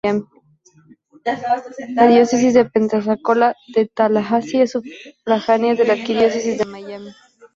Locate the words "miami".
6.65-7.11